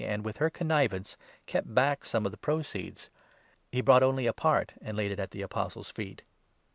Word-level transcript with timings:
ancj) 0.03 0.23
with 0.23 0.37
her 0.37 0.49
connivance, 0.49 1.15
kept 1.45 1.75
back 1.75 2.03
some 2.03 2.25
of 2.25 2.31
the 2.31 2.37
2 2.37 2.41
proceeds. 2.41 3.11
He 3.71 3.81
brought 3.81 4.01
only 4.01 4.25
a 4.25 4.33
part 4.33 4.73
and 4.81 4.97
laid 4.97 5.11
it 5.11 5.19
at 5.19 5.29
the 5.29 5.43
Apostles' 5.43 5.91
feet. 5.91 6.23